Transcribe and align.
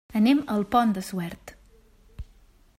Anem 0.19 0.39
al 0.53 0.65
Pont 0.75 0.95
de 0.95 1.03
Suert. 1.09 1.55